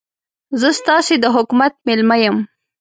زه 0.59 0.69
ستاسې 0.79 1.15
د 1.19 1.25
حکومت 1.35 1.73
مېلمه 1.87 2.15
یم. 2.23 2.37